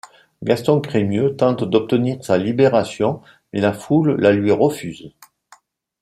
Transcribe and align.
Gaston 0.43 0.81
Crémieux 0.81 1.35
tente 1.35 1.63
d'obtenir 1.63 2.25
sa 2.25 2.39
libération 2.39 3.21
mais 3.53 3.61
la 3.61 3.71
foule 3.71 4.15
la 4.19 4.31
lui 4.31 4.51
refuse. 4.51 5.13